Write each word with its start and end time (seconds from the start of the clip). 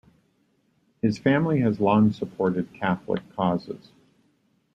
His 1.03 1.19
family 1.19 1.59
had 1.59 1.79
long 1.79 2.11
supported 2.11 2.73
Catholic 2.73 3.21
causes. 3.35 3.91